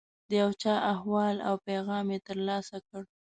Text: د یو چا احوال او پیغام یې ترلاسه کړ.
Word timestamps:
د 0.29 0.31
یو 0.41 0.51
چا 0.61 0.73
احوال 0.93 1.35
او 1.47 1.55
پیغام 1.67 2.05
یې 2.13 2.19
ترلاسه 2.27 2.77
کړ. 2.87 3.01